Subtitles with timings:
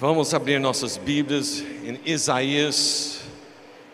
[0.00, 3.20] Vamos abrir nossas Bíblias em Isaías,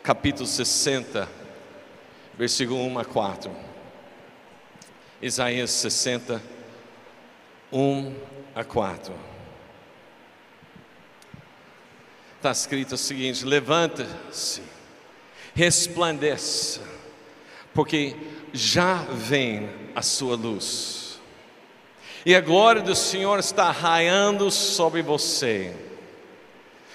[0.02, 1.28] capítulo 60,
[2.38, 3.52] versículo 1 a 4.
[5.20, 6.42] Isaías 60,
[7.70, 8.14] 1
[8.54, 9.12] a 4.
[12.38, 14.62] Está escrito o seguinte: Levanta-se,
[15.54, 16.80] resplandeça,
[17.74, 18.16] porque
[18.54, 21.20] já vem a sua luz,
[22.24, 25.89] e a glória do Senhor está raiando sobre você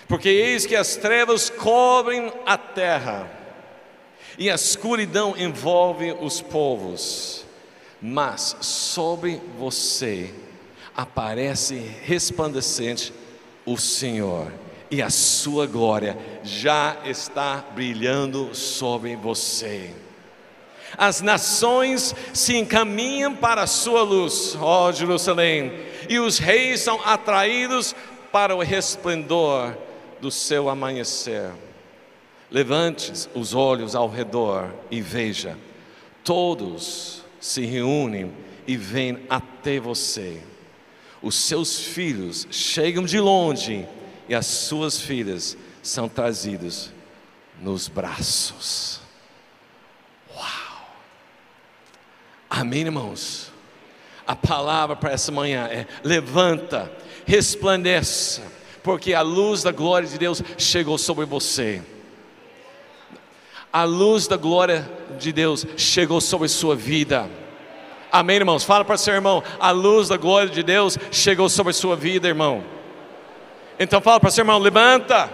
[0.07, 3.30] porque eis que as trevas cobrem a terra,
[4.38, 7.45] e a escuridão envolve os povos,
[8.02, 10.33] mas sobre você
[10.95, 13.13] aparece resplandecente
[13.66, 14.52] o Senhor,
[14.91, 19.91] e a sua glória já está brilhando sobre você.
[20.97, 25.73] As nações se encaminham para a sua luz, ó Jerusalém,
[26.08, 27.95] e os reis são atraídos
[28.31, 29.75] para o resplendor
[30.25, 31.52] do seu amanhecer.
[32.50, 35.55] Levante os olhos ao redor e veja,
[36.23, 38.33] todos se reúnem
[38.66, 40.41] e vêm até você.
[41.22, 43.88] Os seus filhos chegam de longe
[44.27, 46.91] e as suas filhas são trazidas
[47.61, 49.02] nos braços.
[50.35, 50.88] Uau!
[52.50, 53.52] Amém, irmãos?
[54.25, 56.91] A palavra para essa manhã é: levanta,
[57.28, 61.81] resplandeça porque a luz da glória de Deus chegou sobre você.
[63.73, 67.28] A luz da glória de Deus chegou sobre sua vida.
[68.11, 68.63] Amém, irmãos?
[68.63, 72.63] Fala para seu irmão: a luz da glória de Deus chegou sobre sua vida, irmão.
[73.80, 75.31] Então fala para seu irmão: levanta,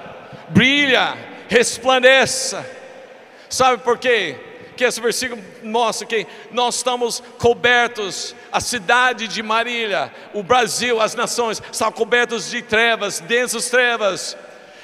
[0.48, 1.18] brilha,
[1.50, 2.66] resplandeça.
[3.50, 4.40] Sabe por quê?
[4.76, 11.16] Que esse versículo mostra que nós estamos cobertos, a cidade de Marília, o Brasil, as
[11.16, 14.38] nações, estão cobertos de trevas, densas trevas,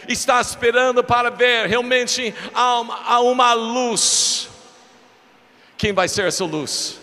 [0.08, 4.50] está esperando para ver realmente há uma, há uma luz.
[5.78, 7.00] Quem vai ser essa luz?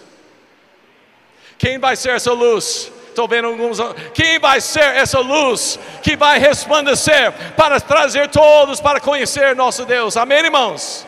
[1.59, 2.93] Quem vai ser essa luz?
[3.09, 3.79] Estou vendo alguns.
[4.13, 10.17] Quem vai ser essa luz que vai resplandecer para trazer todos para conhecer nosso Deus?
[10.17, 11.07] Amém, irmãos?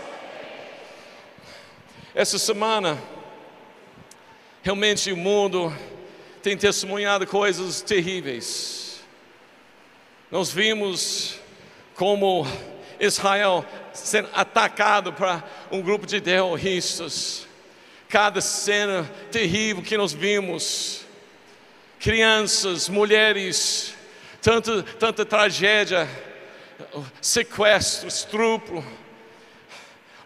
[2.17, 2.99] Essa semana,
[4.63, 5.71] realmente o mundo
[6.43, 9.03] tem testemunhado coisas terríveis.
[10.31, 11.39] Nós vimos
[11.95, 12.47] como
[12.99, 17.47] Israel sendo atacado para um grupo de terroristas.
[18.09, 21.03] Cada cena terrível que nós vimos,
[22.01, 23.95] crianças, mulheres,
[24.41, 26.09] tanta, tanta tragédia,
[27.21, 28.83] sequestro, estupro,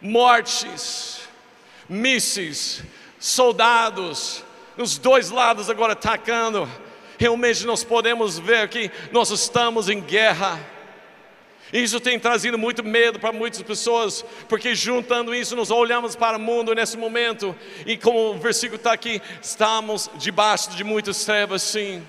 [0.01, 1.20] mortes
[1.91, 2.85] mísseis,
[3.19, 4.45] soldados,
[4.77, 6.71] nos dois lados agora atacando.
[7.19, 10.59] Realmente nós podemos ver que nós estamos em guerra.
[11.73, 16.41] Isso tem trazido muito medo para muitas pessoas, porque juntando isso, nós olhamos para o
[16.41, 17.55] mundo nesse momento,
[17.87, 22.03] e como o versículo está aqui, estamos debaixo de muitas trevas, sim.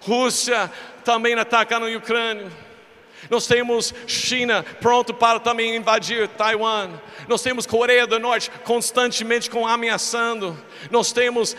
[0.00, 0.70] Rússia
[1.04, 2.50] também atacando a Ucrânia.
[3.30, 6.90] Nós temos China pronto para também invadir Taiwan.
[7.28, 10.56] Nós temos Coreia do Norte constantemente com ameaçando.
[10.90, 11.56] Nós temos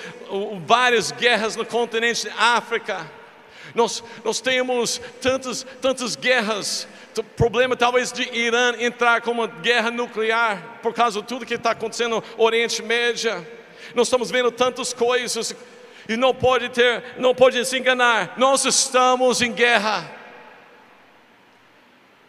[0.65, 3.09] várias guerras no continente África.
[3.75, 6.87] Nós, nós temos tantas, tantas guerras.
[7.35, 11.71] Problema talvez de Irã entrar com uma guerra nuclear por causa de tudo que está
[11.71, 13.45] acontecendo no Oriente Médio.
[13.95, 15.55] Nós estamos vendo tantas coisas
[16.07, 18.33] e não pode ter, não pode se enganar.
[18.37, 20.16] Nós estamos em guerra.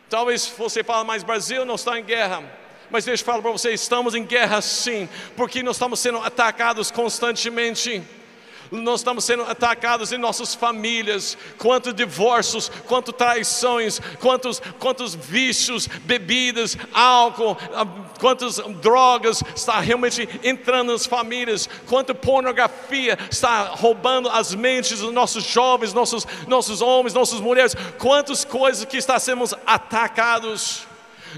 [0.08, 2.42] Talvez você fale, mas Brasil não está em guerra.
[2.90, 6.90] Mas deixa eu falar para você, estamos em guerra sim, porque nós estamos sendo atacados
[6.90, 8.02] constantemente
[8.70, 16.76] nós estamos sendo atacados em nossas famílias, quantos divórcios, quantas traições, quantos, quantos vícios, bebidas,
[16.92, 17.86] álcool, ah,
[18.18, 25.44] quantas drogas está realmente entrando nas famílias, quanta pornografia está roubando as mentes dos nossos
[25.44, 30.86] jovens, nossos, nossos homens, nossas mulheres, quantas coisas que está sendo atacados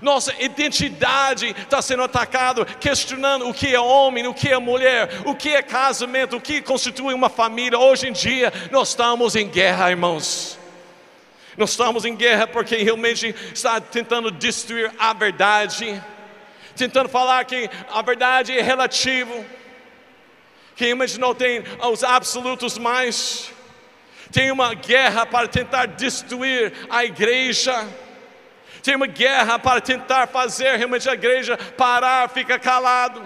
[0.03, 5.35] nossa identidade está sendo atacada, questionando o que é homem, o que é mulher, o
[5.35, 7.79] que é casamento, o que constitui uma família.
[7.79, 10.59] Hoje em dia, nós estamos em guerra, irmãos.
[11.57, 16.01] Nós estamos em guerra porque realmente está tentando destruir a verdade,
[16.77, 19.45] tentando falar que a verdade é relativa,
[20.77, 23.53] que realmente não tem os absolutos mais.
[24.33, 27.87] Tem uma guerra para tentar destruir a igreja
[28.81, 33.23] tem uma guerra para tentar fazer realmente a igreja parar, ficar calado,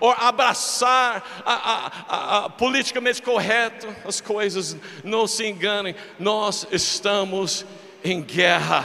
[0.00, 4.76] ou abraçar a, a, a, politicamente correto as coisas.
[5.04, 7.64] Não se enganem, nós estamos
[8.04, 8.84] em guerra.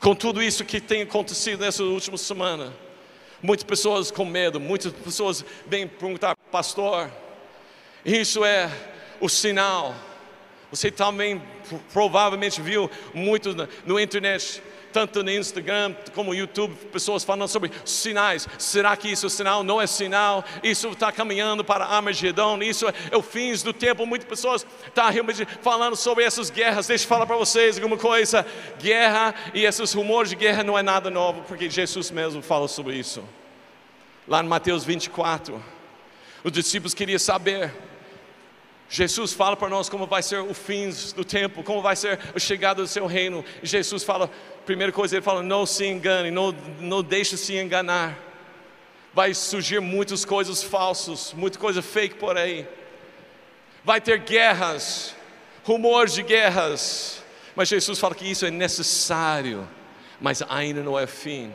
[0.00, 2.72] Com tudo isso que tem acontecido nessa última semana,
[3.42, 7.10] muitas pessoas com medo, muitas pessoas vêm perguntar, pastor,
[8.04, 8.70] isso é
[9.20, 9.94] o sinal.
[10.70, 11.42] Você também
[11.92, 14.62] provavelmente viu muito no internet
[14.94, 18.46] tanto no Instagram como no YouTube, pessoas falando sobre sinais.
[18.56, 19.64] Será que isso é sinal?
[19.64, 20.44] Não é sinal.
[20.62, 22.62] Isso está caminhando para Armagedon.
[22.62, 24.06] Isso é o fim do tempo.
[24.06, 26.86] Muitas pessoas estão realmente falando sobre essas guerras.
[26.86, 28.46] Deixa eu falar para vocês alguma coisa.
[28.78, 32.94] Guerra e esses rumores de guerra não é nada novo, porque Jesus mesmo fala sobre
[32.94, 33.24] isso.
[34.28, 35.60] Lá em Mateus 24,
[36.44, 37.74] os discípulos queriam saber
[38.94, 42.38] Jesus fala para nós como vai ser o fim do tempo, como vai ser a
[42.38, 43.44] chegada do seu reino.
[43.60, 44.30] E Jesus fala,
[44.64, 48.16] primeira coisa, ele fala: não se engane, não, não deixe se enganar.
[49.12, 52.68] Vai surgir muitas coisas falsas, muita coisa fake por aí.
[53.82, 55.12] Vai ter guerras,
[55.64, 57.20] rumores de guerras.
[57.56, 59.68] Mas Jesus fala que isso é necessário,
[60.20, 61.52] mas ainda não é fim.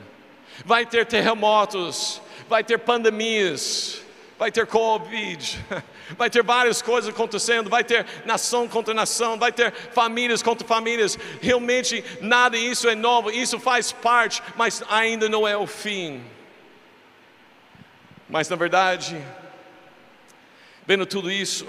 [0.66, 4.02] Vai ter terremotos, vai ter pandemias,
[4.40, 5.66] vai ter Covid,
[6.18, 11.20] vai ter várias coisas acontecendo, vai ter nação contra nação, vai ter famílias contra famílias.
[11.42, 16.24] Realmente nada disso é novo, isso faz parte, mas ainda não é o fim.
[18.30, 19.22] Mas na verdade,
[20.88, 21.68] vendo tudo isso,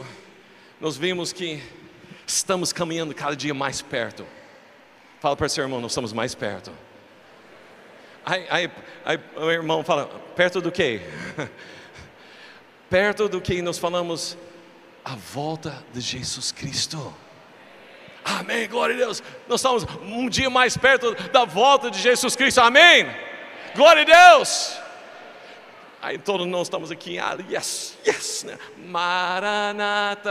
[0.80, 1.60] nós vimos que
[2.24, 4.24] estamos caminhando cada dia mais perto.
[5.18, 6.70] Fala para seu irmão, nós estamos mais perto.
[8.24, 8.70] Aí, aí,
[9.04, 10.06] aí o irmão fala,
[10.36, 11.00] perto do quê?
[12.90, 14.36] perto do que nós falamos,
[15.04, 17.14] a volta de Jesus Cristo.
[18.24, 19.22] Amém, glória a Deus.
[19.48, 22.60] Nós estamos um dia mais perto da volta de Jesus Cristo.
[22.60, 23.06] Amém.
[23.74, 24.76] Glória a Deus.
[26.02, 28.58] Aí todos nós estamos aqui, ah, yes, yes, né?
[28.86, 30.30] Maranata.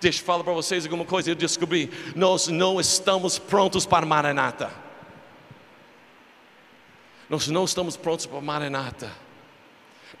[0.00, 1.30] Deixa eu falar para vocês alguma coisa.
[1.30, 4.70] Eu descobri, nós não estamos prontos para Maranata.
[7.28, 9.10] Nós não estamos prontos para Maranata.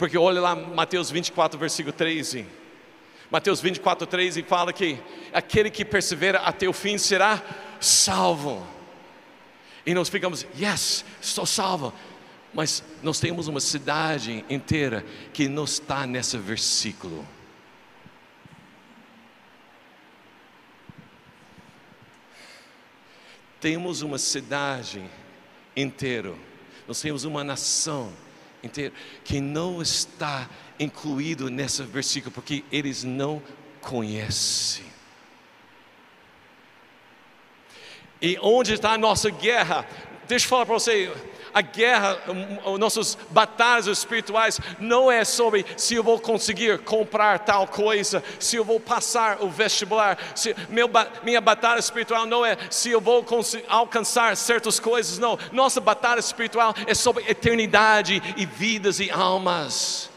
[0.00, 2.46] Porque olha lá Mateus 24, versículo 13.
[3.30, 4.98] Mateus 24, 13 fala que
[5.30, 7.42] aquele que persevera até o fim será
[7.78, 8.66] salvo.
[9.84, 11.92] E nós ficamos, yes, estou salvo.
[12.54, 15.04] Mas nós temos uma cidade inteira
[15.34, 17.28] que não está nesse versículo.
[23.60, 25.04] Temos uma cidade
[25.76, 26.34] inteira,
[26.88, 28.10] nós temos uma nação
[28.62, 30.48] inteiro, que não está
[30.78, 33.42] incluído nesse versículo, porque eles não
[33.80, 34.84] conhecem.
[38.22, 39.86] E onde está a nossa guerra?
[40.30, 41.12] Deixa eu falar para você,
[41.52, 42.16] a guerra,
[42.78, 48.64] nossas batalhas espirituais, não é sobre se eu vou conseguir comprar tal coisa, se eu
[48.64, 50.88] vou passar o vestibular, se meu,
[51.24, 53.26] minha batalha espiritual não é se eu vou
[53.66, 55.36] alcançar certas coisas, não.
[55.50, 60.08] Nossa batalha espiritual é sobre eternidade e vidas e almas.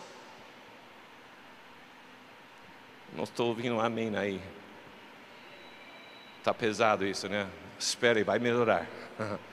[3.18, 4.40] Não estou ouvindo amém aí.
[6.38, 7.48] Está pesado isso, né?
[7.80, 8.86] Espere, vai melhorar.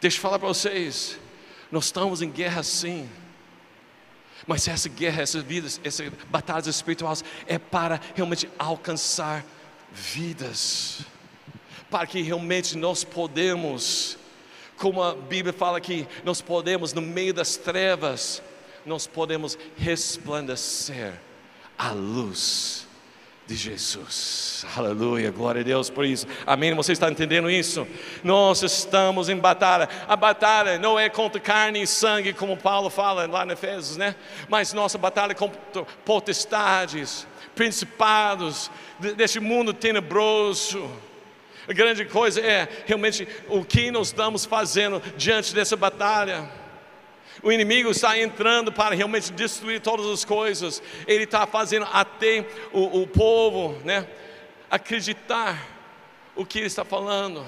[0.00, 1.18] Deixa eu falar para vocês,
[1.70, 3.08] nós estamos em guerra sim.
[4.46, 9.44] Mas essa guerra, essas vidas, essas batalhas espirituais é para realmente alcançar
[9.92, 11.00] vidas.
[11.90, 14.16] Para que realmente nós podemos,
[14.76, 18.42] como a Bíblia fala aqui, nós podemos no meio das trevas,
[18.86, 21.20] nós podemos resplandecer
[21.76, 22.87] a luz
[23.48, 24.66] de Jesus.
[24.76, 26.26] Aleluia, glória a Deus por isso.
[26.46, 26.74] Amém.
[26.74, 27.88] Você está entendendo isso?
[28.22, 29.88] Nós estamos em batalha.
[30.06, 34.14] A batalha não é contra carne e sangue, como Paulo fala lá em Efésios, né?
[34.50, 38.70] Mas nossa batalha é contra potestades, principados
[39.16, 40.86] deste mundo tenebroso.
[41.66, 46.46] A grande coisa é realmente o que nós estamos fazendo diante dessa batalha.
[47.42, 50.82] O inimigo está entrando para realmente destruir todas as coisas.
[51.06, 54.06] Ele está fazendo até o, o povo né,
[54.70, 55.78] acreditar
[56.34, 57.44] o que ele está falando.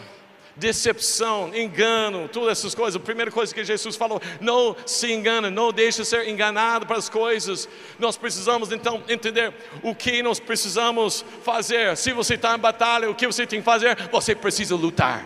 [0.56, 2.96] Decepção, engano, todas essas coisas.
[3.00, 7.08] A primeira coisa que Jesus falou: não se engane, não deixe ser enganado para as
[7.08, 7.68] coisas.
[7.98, 11.96] Nós precisamos então entender o que nós precisamos fazer.
[11.96, 13.96] Se você está em batalha, o que você tem que fazer?
[14.10, 15.24] Você precisa lutar.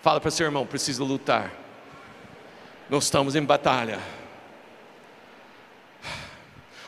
[0.00, 1.65] Fala para seu irmão: precisa lutar.
[2.88, 3.98] Nós estamos em batalha.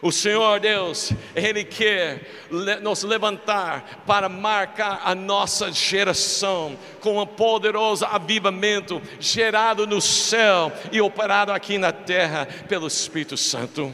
[0.00, 2.47] O Senhor Deus, Ele quer
[2.81, 11.00] nos levantar para marcar a nossa geração com um poderoso avivamento gerado no céu e
[11.00, 13.93] operado aqui na terra pelo Espírito Santo.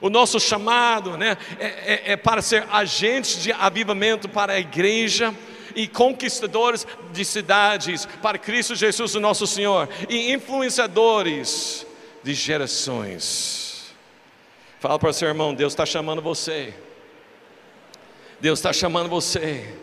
[0.00, 5.34] O nosso chamado né, é, é, é para ser agentes de avivamento para a igreja
[5.74, 11.86] e conquistadores de cidades para Cristo Jesus, o nosso Senhor, e influenciadores
[12.22, 13.94] de gerações.
[14.80, 16.74] Fala para o seu irmão: Deus está chamando você.
[18.40, 19.74] Deus está chamando você.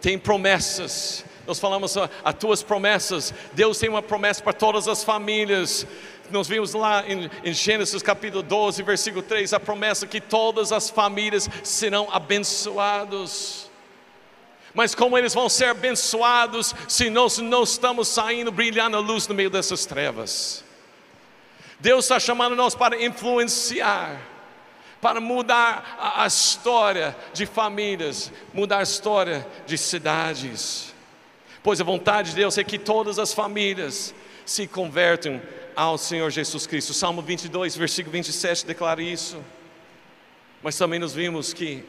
[0.00, 1.24] Tem promessas.
[1.46, 3.32] Nós falamos as tuas promessas.
[3.54, 5.86] Deus tem uma promessa para todas as famílias.
[6.30, 10.88] Nós vimos lá em, em, Gênesis capítulo 12, versículo 3, a promessa que todas as
[10.88, 13.70] famílias serão abençoados.
[14.74, 19.34] Mas como eles vão ser abençoados se nós não estamos saindo brilhando a luz no
[19.34, 20.64] meio dessas trevas?
[21.78, 24.20] Deus está chamando nós para influenciar,
[25.00, 30.94] para mudar a, a história de famílias, mudar a história de cidades.
[31.62, 34.14] Pois a vontade de Deus é que todas as famílias
[34.46, 35.40] se convertam
[35.76, 36.94] ao Senhor Jesus Cristo.
[36.94, 39.42] Salmo 22, versículo 27 declara isso.
[40.62, 41.84] Mas também nos vimos que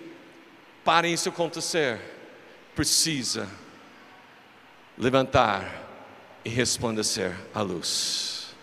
[0.84, 2.00] para isso acontecer,
[2.76, 3.48] precisa
[4.98, 5.84] levantar
[6.44, 8.54] e resplandecer a luz.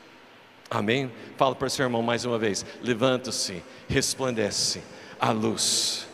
[0.71, 1.11] Amém?
[1.37, 4.83] Fala para o seu irmão mais uma vez: levanta-se, resplandece
[5.19, 6.07] a luz.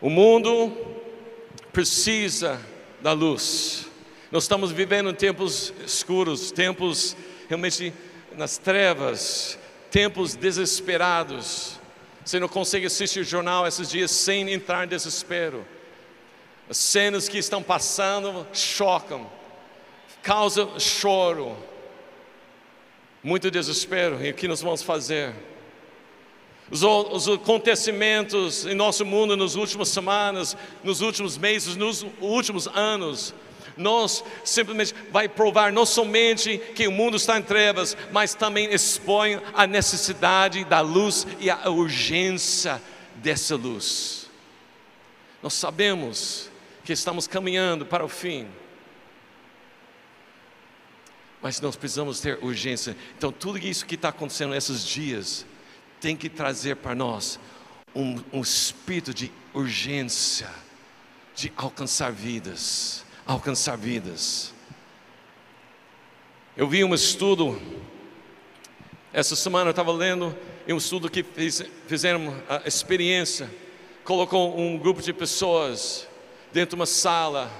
[0.00, 0.72] O mundo
[1.72, 2.60] precisa
[3.02, 3.86] da luz.
[4.30, 7.16] Nós estamos vivendo tempos escuros, tempos
[7.48, 7.92] realmente
[8.36, 9.58] nas trevas,
[9.90, 11.80] tempos desesperados.
[12.24, 15.66] Você não consegue assistir o jornal esses dias sem entrar em desespero.
[16.70, 19.28] As cenas que estão passando chocam,
[20.22, 21.56] causam choro,
[23.24, 24.24] muito desespero.
[24.24, 25.34] E o que nós vamos fazer?
[26.70, 33.34] Os, os, acontecimentos em nosso mundo nas últimas semanas, nos últimos meses, nos últimos anos,
[33.76, 39.40] nós simplesmente vai provar não somente que o mundo está em trevas, mas também expõe
[39.54, 42.80] a necessidade da luz e a urgência
[43.16, 44.30] dessa luz.
[45.42, 46.49] Nós sabemos
[46.90, 48.48] que estamos caminhando para o fim.
[51.40, 52.96] Mas nós precisamos ter urgência.
[53.16, 55.46] Então, tudo isso que está acontecendo nesses dias
[56.00, 57.38] tem que trazer para nós
[57.94, 60.50] um, um espírito de urgência,
[61.32, 64.52] de alcançar vidas, alcançar vidas.
[66.56, 67.62] Eu vi um estudo,
[69.12, 73.48] essa semana eu estava lendo, um estudo que fiz, fizeram a experiência,
[74.02, 76.09] colocou um grupo de pessoas
[76.52, 77.50] dentro de uma sala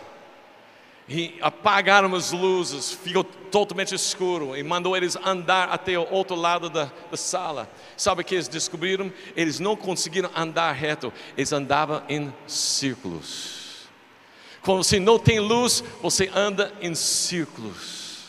[1.08, 6.70] e apagaram as luzes, ficou totalmente escuro e mandou eles andar até o outro lado
[6.70, 7.68] da, da sala.
[7.96, 9.12] Sabe o que eles descobriram?
[9.34, 13.88] Eles não conseguiram andar reto, eles andavam em círculos.
[14.62, 18.26] Quando você não tem luz, você anda em círculos.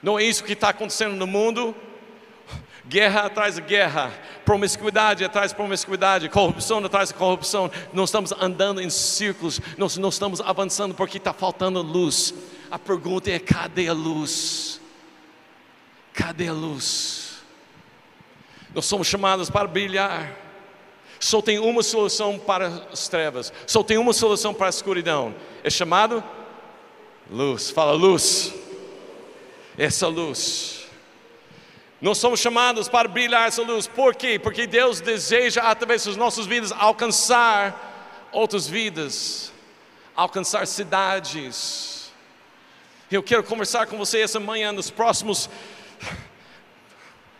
[0.00, 1.74] Não é isso que está acontecendo no mundo?
[2.90, 4.12] Guerra atrás de guerra,
[4.44, 7.70] promiscuidade atrás de promiscuidade, corrupção atrás de corrupção.
[7.92, 12.34] Nós estamos andando em círculos, nós não estamos avançando porque está faltando luz.
[12.68, 14.80] A pergunta é: cadê a luz?
[16.12, 17.38] Cadê a luz?
[18.74, 20.36] Nós somos chamados para brilhar.
[21.20, 25.32] Só tem uma solução para as trevas, só tem uma solução para a escuridão.
[25.62, 26.24] É chamado
[27.30, 27.70] luz.
[27.70, 28.52] Fala luz.
[29.78, 30.79] Essa luz.
[32.00, 33.86] Nós somos chamados para brilhar essa luz.
[33.86, 34.38] Por quê?
[34.38, 39.52] Porque Deus deseja, através das nossas vidas, alcançar outras vidas,
[40.16, 42.10] alcançar cidades.
[43.10, 45.50] Eu quero conversar com você essa manhã, nos próximos,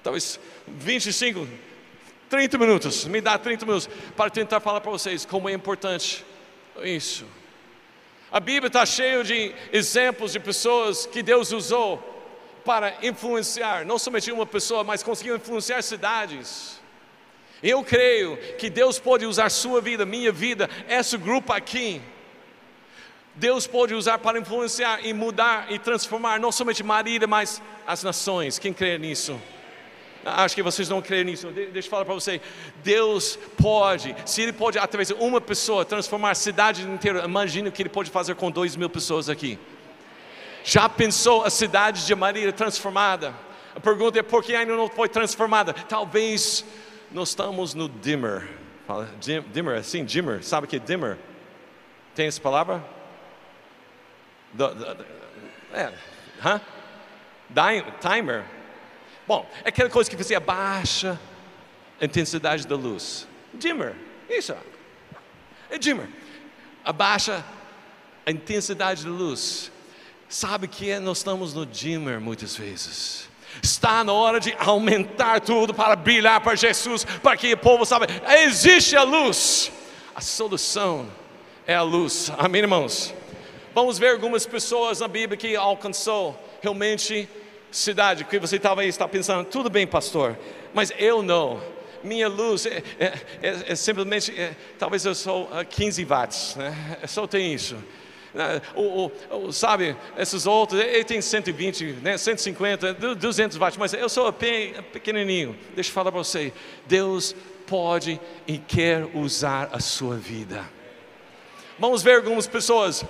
[0.03, 0.39] talvez
[0.69, 1.49] 25,
[2.29, 3.07] 30 minutos.
[3.07, 6.23] Me dá 30 minutos para tentar falar para vocês como é importante
[6.83, 7.25] isso.
[8.31, 12.10] A Bíblia está cheia de exemplos de pessoas que Deus usou
[12.65, 16.81] para influenciar, não somente uma pessoa, mas conseguiu influenciar cidades.
[17.63, 22.01] Eu creio que Deus pode usar sua vida, minha vida, esse grupo aqui.
[23.35, 28.59] Deus pode usar para influenciar e mudar e transformar não somente Marília, mas as nações.
[28.59, 29.41] Quem crê nisso?
[30.25, 31.49] Acho que vocês não creem nisso.
[31.49, 32.41] Deixa eu falar para você.
[32.83, 37.73] Deus pode, se Ele pode, através de uma pessoa, transformar a cidade inteira, imagine o
[37.73, 39.59] que Ele pode fazer com dois mil pessoas aqui.
[40.65, 43.35] Já pensou a cidade de Marília transformada?
[43.75, 45.73] A pergunta é por que ainda não foi transformada?
[45.73, 46.65] Talvez
[47.11, 48.49] nós estamos no dimmer.
[48.87, 50.43] Fala, dim, dimmer, assim, dimmer.
[50.43, 51.19] Sabe o que é dimmer?
[52.15, 52.85] Tem essa palavra?
[54.53, 55.07] Do, do, do,
[55.73, 55.93] é,
[56.45, 56.61] huh?
[58.01, 58.45] Timer.
[59.27, 61.19] Bom, é aquela coisa que você abaixa
[62.01, 63.29] a intensidade da luz.
[63.55, 63.95] Dimmer,
[64.29, 64.55] isso.
[65.69, 66.09] É dimmer.
[66.85, 67.45] Abaixa
[68.27, 69.71] a intensidade da luz.
[70.31, 73.29] Sabe que nós estamos no dimmer muitas vezes.
[73.61, 78.07] Está na hora de aumentar tudo para brilhar para Jesus, para que o povo saiba,
[78.45, 79.73] existe a luz.
[80.15, 81.11] A solução
[81.67, 82.31] é a luz.
[82.39, 83.13] Amém, irmãos?
[83.75, 87.29] Vamos ver algumas pessoas na Bíblia que alcançou realmente
[87.73, 90.39] cidade, que você talvez está pensando, tudo bem, pastor,
[90.73, 91.61] mas eu não.
[92.05, 93.05] Minha luz é, é,
[93.43, 96.99] é, é simplesmente, é, talvez eu sou 15 watts, né?
[97.03, 97.77] Eu só tenho isso.
[98.35, 98.63] Né?
[98.75, 104.33] O, o, sabe, esses outros, ele tem 120, né, 150, 200 watts, mas eu sou
[104.33, 105.57] pequenininho.
[105.75, 106.53] Deixa eu falar para você:
[106.87, 107.35] Deus
[107.67, 110.65] pode e quer usar a sua vida.
[111.79, 113.05] Vamos ver algumas pessoas.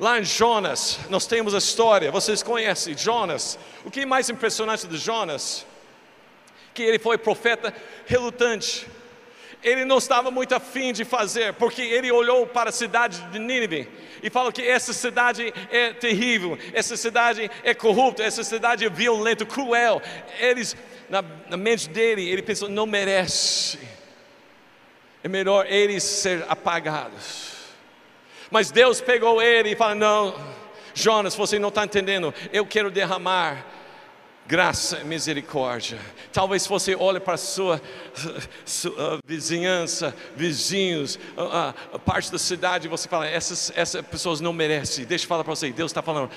[0.00, 3.58] Lá em Jonas, nós temos a história, vocês conhecem Jonas.
[3.84, 5.64] O que é mais impressionante de Jonas?
[6.74, 7.72] Que ele foi profeta
[8.06, 8.86] relutante
[9.62, 13.88] ele não estava muito afim de fazer, porque ele olhou para a cidade de Nínive
[14.22, 19.44] e falou que essa cidade é terrível, essa cidade é corrupta, essa cidade é violenta,
[19.44, 20.02] cruel.
[20.38, 20.76] Eles,
[21.08, 23.78] na, na mente dele, ele pensou: não merece,
[25.22, 27.52] é melhor eles ser apagados.
[28.50, 30.34] Mas Deus pegou ele e falou: não,
[30.94, 33.64] Jonas, você não está entendendo, eu quero derramar
[34.46, 35.98] graça e misericórdia.
[36.32, 37.80] Talvez você olhe para a sua,
[38.64, 44.52] sua vizinhança, vizinhos, a, a, parte da cidade e você fala, essas, essas pessoas não
[44.52, 45.04] merecem.
[45.04, 46.30] Deixa eu falar para você, Deus está falando,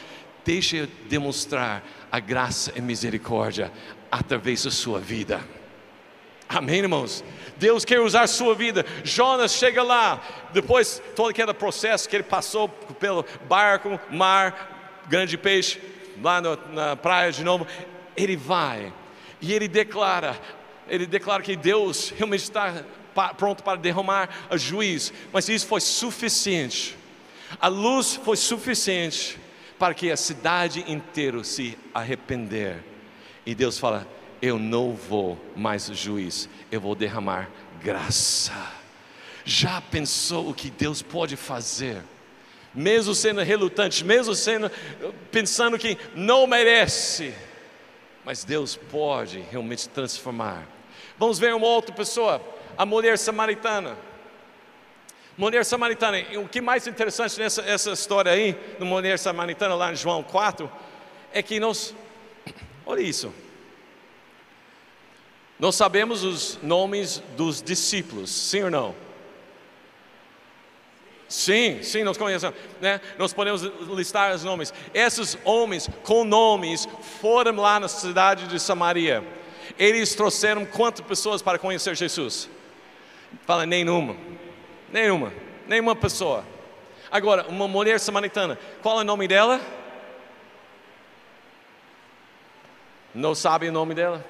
[0.43, 3.71] deixa eu demonstrar a graça e misericórdia
[4.11, 5.41] através da sua vida.
[6.47, 7.23] Amém, irmãos?
[7.57, 8.85] Deus quer usar a sua vida.
[9.03, 10.21] Jonas chega lá,
[10.53, 15.81] depois todo aquele processo que ele passou pelo barco, mar, grande peixe,
[16.21, 17.65] lá no, na praia de novo,
[18.15, 18.93] ele vai
[19.41, 20.39] e ele declara,
[20.87, 22.83] ele declara que Deus realmente está
[23.37, 26.97] pronto para derramar a juiz, mas isso foi suficiente.
[27.59, 29.37] A luz foi suficiente
[29.77, 32.83] para que a cidade inteira se arrepender.
[33.45, 34.07] E Deus fala:
[34.41, 37.49] Eu não vou mais juiz, eu vou derramar
[37.81, 38.53] graça.
[39.43, 42.01] Já pensou o que Deus pode fazer?
[42.73, 44.69] Mesmo sendo relutante, mesmo sendo
[45.31, 47.33] pensando que não merece,
[48.25, 50.67] mas Deus pode realmente transformar.
[51.17, 52.41] Vamos ver uma outra pessoa,
[52.75, 53.95] a mulher samaritana.
[55.37, 59.95] Mulher samaritana, o que mais interessante nessa essa história aí, da mulher samaritana, lá em
[59.95, 60.71] João 4,
[61.31, 61.93] é que nós,
[62.85, 63.31] olha isso,
[65.59, 69.04] nós sabemos os nomes dos discípulos, sim ou não?
[71.27, 73.01] Sim, sim, nós conhecemos, né?
[73.17, 74.73] Nós podemos listar os nomes.
[74.93, 76.87] Esses homens com nomes
[77.19, 79.23] foram lá na cidade de Samaria.
[79.77, 82.47] Eles trouxeram quantas pessoas para conhecer Jesus?
[83.45, 84.15] Fala, nenhuma.
[84.91, 85.33] Nenhuma.
[85.67, 86.45] Nenhuma pessoa.
[87.09, 89.59] Agora, uma mulher samaritana, qual é o nome dela?
[93.13, 94.23] Não sabe o nome dela?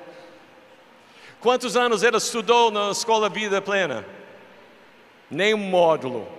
[1.41, 4.05] Quantos anos ela estudou na escola Vida Plena?
[5.29, 6.35] Nenhum módulo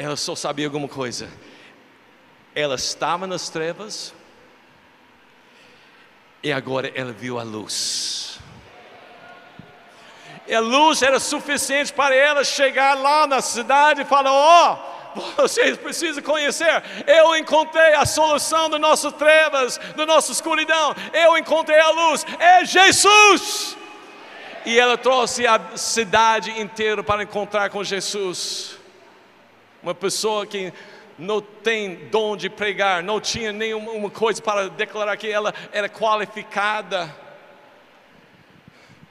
[0.00, 1.28] ela só sabia alguma coisa.
[2.54, 4.14] Ela estava nas trevas
[6.42, 8.38] e agora ela viu a luz.
[10.48, 14.78] E a luz era suficiente para ela chegar lá na cidade e falar: Ó,
[15.14, 16.82] oh, vocês precisam conhecer.
[17.06, 20.96] Eu encontrei a solução das nossas trevas, da nossa escuridão.
[21.12, 22.24] Eu encontrei a luz.
[22.38, 23.76] É Jesus.
[24.64, 28.79] E ela trouxe a cidade inteira para encontrar com Jesus.
[29.82, 30.72] Uma pessoa que
[31.20, 37.14] não tem dom de pregar, não tinha nenhuma coisa para declarar que ela era qualificada.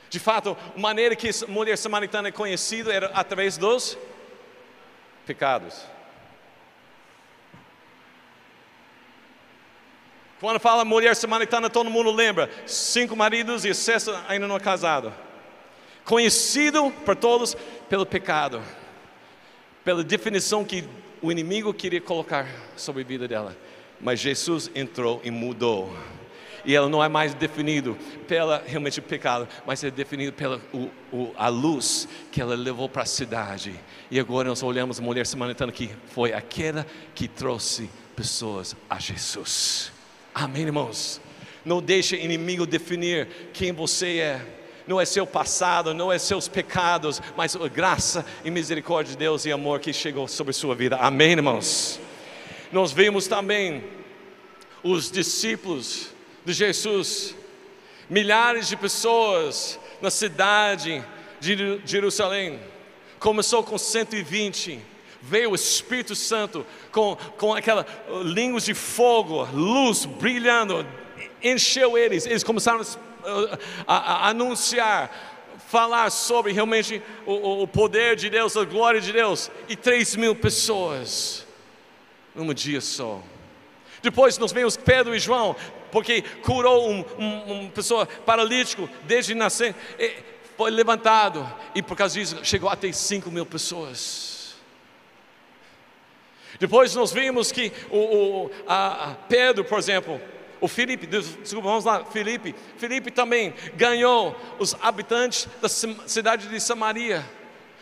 [0.10, 3.98] De fato, a maneira que a mulher samaritana é conhecida era através dos
[5.26, 5.86] pecados.
[10.40, 15.14] Quando fala mulher samaritana, todo mundo lembra: cinco maridos e sexto ainda não é casado.
[16.06, 17.56] Conhecido por todos
[17.88, 18.64] pelo pecado
[19.84, 20.84] pela definição que
[21.22, 23.56] o inimigo queria colocar sobre a vida dela.
[24.00, 25.94] Mas Jesus entrou e mudou.
[26.66, 31.34] E ela não é mais definido pela realmente pecado, mas é definido pela o, o,
[31.38, 33.74] a luz que ela levou para a cidade.
[34.12, 39.92] E agora nós olhamos a mulher samaritana que foi aquela que trouxe pessoas a Jesus.
[40.34, 41.22] Amém, irmãos?
[41.64, 44.59] Não deixe inimigo definir quem você é
[44.90, 49.46] não é seu passado, não é seus pecados, mas a graça e misericórdia de Deus
[49.46, 50.96] e amor que chegou sobre sua vida.
[50.96, 52.00] Amém, irmãos?
[52.72, 53.84] Nós vimos também
[54.82, 56.08] os discípulos
[56.44, 57.36] de Jesus,
[58.10, 61.06] milhares de pessoas na cidade
[61.40, 62.60] de Jerusalém.
[63.20, 64.80] Começou com 120,
[65.22, 67.86] veio o Espírito Santo com, com aquela
[68.24, 70.84] línguas de fogo, luz brilhando
[71.44, 73.09] encheu eles, eles começaram a,
[73.88, 75.12] a, a anunciar,
[75.68, 80.36] falar sobre realmente o, o, poder de Deus, a glória de Deus, e 3 mil
[80.36, 81.46] pessoas
[82.34, 83.22] num dia só.
[84.02, 85.56] Depois nós vemos Pedro e João,
[85.92, 89.76] porque curou um, um, uma pessoa paralítico desde nascer,
[90.58, 94.56] foi levantado, e por causa disso chegou até 5 mil pessoas.
[96.60, 100.20] Depois nós vimos que o, o a, Pedro, por exemplo,
[100.62, 102.54] o Felipe, desculpa, vamos lá, Felipe.
[102.78, 107.26] Felipe também ganhou os habitantes da cidade de Samaria.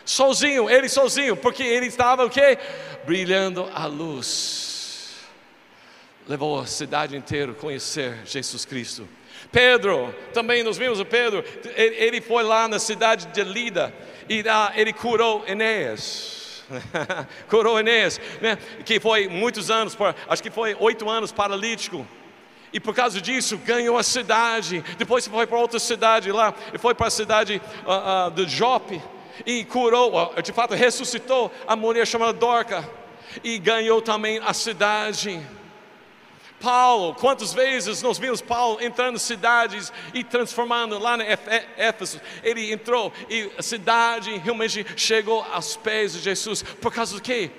[0.04, 2.58] Sozinho, ele sozinho, porque ele estava o quê?
[3.04, 5.16] Brilhando a luz.
[6.26, 9.08] Levou a cidade inteira a conhecer Jesus Cristo.
[9.50, 13.94] Pedro, também nós vimos o Pedro, ele foi lá na cidade de Lida
[14.28, 16.64] e ele curou Enéas.
[17.48, 18.58] curou Enéas, né?
[18.84, 19.96] que foi muitos anos,
[20.28, 22.06] acho que foi oito anos paralítico.
[22.72, 24.84] E por causa disso ganhou a cidade.
[24.98, 29.00] Depois foi para outra cidade lá, e foi para a cidade uh, uh, de Jope
[29.46, 32.88] e curou, de fato ressuscitou a mulher chamada Dorca
[33.42, 35.40] e ganhou também a cidade.
[36.60, 41.26] Paulo, quantas vezes nós vimos Paulo entrando em cidades e transformando lá em
[41.76, 47.22] Éfeso, ele entrou e a cidade realmente chegou aos pés de Jesus, por causa do
[47.22, 47.50] quê?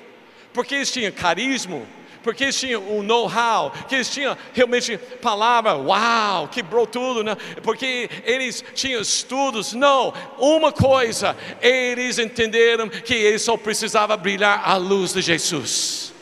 [0.54, 1.82] Porque eles tinham carisma,
[2.24, 7.36] porque eles tinham o know-how, que eles tinham realmente palavra, uau, quebrou tudo, né?
[7.64, 9.74] porque eles tinham estudos.
[9.74, 16.14] Não, uma coisa, eles entenderam que eles só precisavam brilhar a luz de Jesus.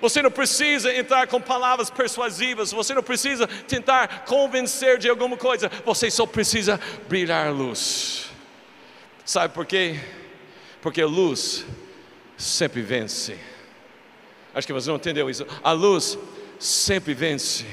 [0.00, 5.70] Você não precisa entrar com palavras persuasivas, você não precisa tentar convencer de alguma coisa,
[5.84, 6.78] você só precisa
[7.08, 8.26] brilhar a luz.
[9.24, 10.00] Sabe por quê?
[10.80, 11.64] Porque a luz
[12.36, 13.38] sempre vence.
[14.54, 15.46] Acho que você não entendeu isso.
[15.62, 16.18] A luz
[16.58, 17.64] sempre vence.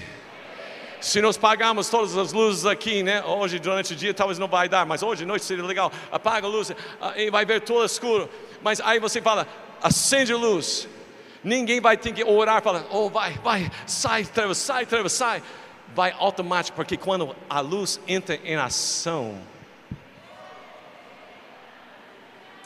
[1.01, 3.23] Se nós pagarmos todas as luzes aqui, né?
[3.23, 5.91] Hoje durante o dia talvez não vai dar, mas hoje noite seria legal.
[6.11, 8.29] Apaga a luz ah, e vai ver tudo escuro.
[8.61, 9.47] Mas aí você fala,
[9.81, 10.87] acende a luz.
[11.41, 15.41] Ninguém vai ter que orar, falar, oh vai, vai, sai trevas, sai trevas, sai.
[15.95, 19.39] Vai automático, porque quando a luz entra em ação,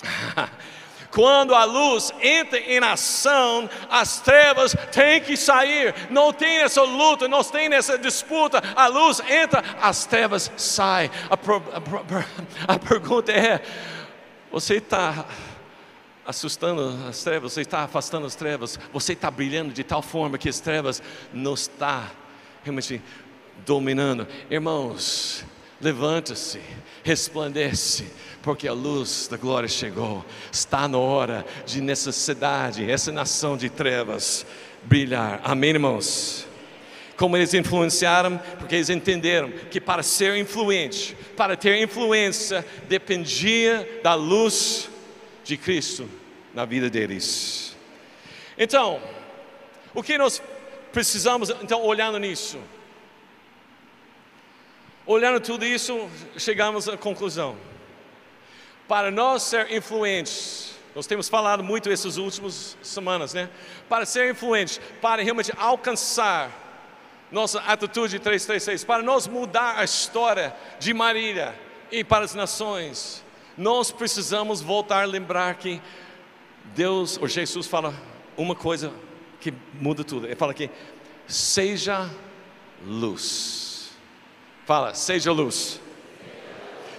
[1.14, 5.94] Quando a luz entra em ação, as trevas têm que sair.
[6.10, 8.60] Não tem essa luta, não tem essa disputa.
[8.76, 11.12] A luz entra, as trevas saem.
[11.30, 11.62] A, pro,
[12.68, 13.62] a, a pergunta é:
[14.52, 15.26] você está
[16.26, 20.50] assustando as trevas, você está afastando as trevas, você está brilhando de tal forma que
[20.50, 21.00] as trevas
[21.32, 22.10] não está
[22.64, 23.00] realmente
[23.64, 24.28] dominando.
[24.50, 25.46] Irmãos,
[25.84, 26.60] levanta-se,
[27.04, 28.06] resplandece
[28.44, 30.24] porque a luz da glória chegou.
[30.52, 34.46] Está na hora de necessidade, essa nação de trevas
[34.84, 35.40] brilhar.
[35.44, 36.46] Amém, irmãos?
[37.16, 44.14] Como eles influenciaram, porque eles entenderam que para ser influente, para ter influência, dependia da
[44.14, 44.90] luz
[45.44, 46.10] de Cristo
[46.54, 47.78] na vida deles.
[48.58, 49.00] Então,
[49.94, 50.42] o que nós
[50.92, 52.58] precisamos, então, olhando nisso?
[55.06, 57.58] Olhando tudo isso, chegamos à conclusão
[58.88, 63.50] para nós ser influentes, nós temos falado muito essas últimas semanas, né?
[63.90, 66.52] Para ser influentes, para realmente alcançar
[67.32, 71.56] nossa atitude 336, para nós mudar a história de Marília
[71.92, 73.24] e para as nações,
[73.58, 75.82] nós precisamos voltar a lembrar que
[76.76, 77.94] Deus, ou Jesus fala
[78.38, 78.94] uma coisa
[79.42, 80.28] que muda tudo.
[80.28, 80.70] Ele fala que
[81.28, 82.08] seja
[82.86, 83.73] luz.
[84.66, 85.80] Fala, seja luz.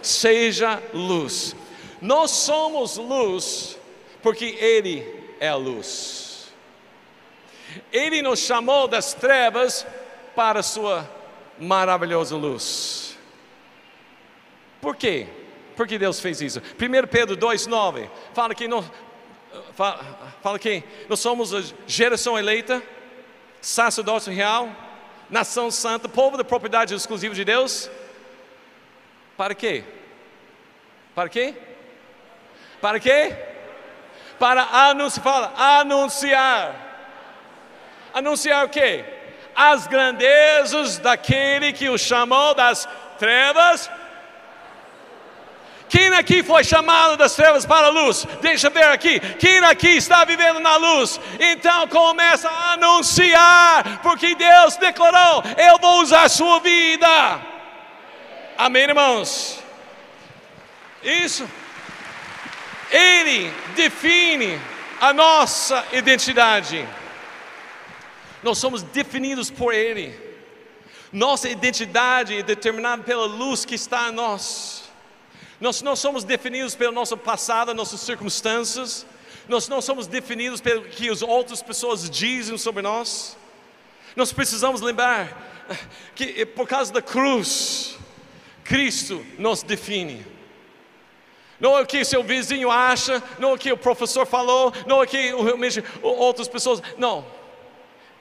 [0.02, 1.56] Seja luz.
[2.00, 3.78] Nós somos luz
[4.22, 5.06] porque Ele
[5.40, 6.52] é a luz.
[7.92, 9.86] Ele nos chamou das trevas
[10.36, 11.08] para a Sua
[11.58, 13.16] maravilhosa luz.
[14.80, 15.26] Por quê?
[15.76, 16.60] Porque Deus fez isso.
[16.60, 18.84] 1 Pedro 2,9 fala que nós,
[19.72, 22.82] fala, fala que nós somos a geração eleita,
[23.60, 24.68] sacerdócio real,
[25.30, 27.90] nação santa, povo da propriedade exclusiva de Deus.
[29.36, 29.84] Para quê?
[31.14, 31.54] Para quê?
[32.80, 33.36] Para quê?
[34.38, 36.74] Para anunciar, fala, anunciar.
[38.12, 39.04] Anunciar o quê?
[39.54, 43.90] As grandezas daquele que o chamou das trevas.
[45.88, 48.26] Quem aqui foi chamado das trevas para a luz?
[48.40, 49.20] Deixa eu ver aqui.
[49.38, 51.20] Quem aqui está vivendo na luz?
[51.38, 57.40] Então começa a anunciar, porque Deus declarou: Eu vou usar a sua vida.
[58.56, 59.62] Amém, irmãos?
[61.02, 61.48] Isso.
[62.90, 64.60] Ele define
[65.00, 66.86] a nossa identidade.
[68.42, 70.18] Nós somos definidos por Ele.
[71.12, 74.73] Nossa identidade é determinada pela luz que está em nós.
[75.60, 79.06] Nós não somos definidos pelo nosso passado, nossas circunstâncias.
[79.48, 83.36] Nós não somos definidos pelo que as outras pessoas dizem sobre nós.
[84.16, 85.52] Nós precisamos lembrar
[86.14, 87.96] que por causa da cruz,
[88.62, 90.26] Cristo nos define.
[91.60, 95.00] Não é o que seu vizinho acha, não é o que o professor falou, não
[95.00, 95.32] é o que
[96.02, 96.82] outras pessoas.
[96.98, 97.24] Não.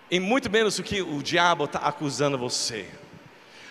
[0.09, 2.87] E muito menos o que o diabo está acusando você.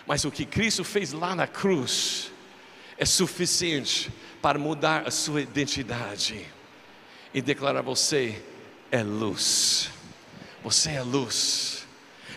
[0.05, 2.32] Mas o que Cristo fez lá na cruz
[3.03, 4.09] é suficiente
[4.41, 6.47] para mudar a sua identidade
[7.33, 8.41] e declarar você
[8.89, 9.89] é luz.
[10.63, 11.85] Você é luz.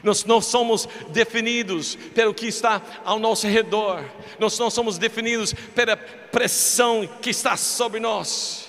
[0.03, 4.05] Nós não somos definidos pelo que está ao nosso redor,
[4.41, 8.69] nós não somos definidos pela pressão que está sobre nós,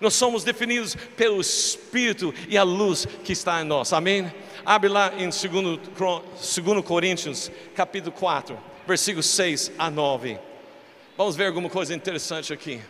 [0.00, 4.32] nós somos definidos pelo Espírito e a luz que está em nós, amém?
[4.64, 10.47] Abre lá em 2, 2 Coríntios, capítulo 4, versículos 6 a 9.
[11.18, 12.80] Vamos ver alguma coisa interessante aqui.